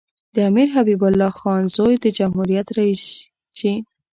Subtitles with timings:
[0.35, 3.03] د امیر حبیب الله خان زوی د جمهوریت رییس
[3.59, 3.73] شي.